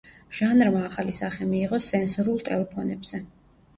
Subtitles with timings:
[0.37, 3.23] ჟანრმა ახალი სახე მიიღო სენსორულ ტელეფონებზე.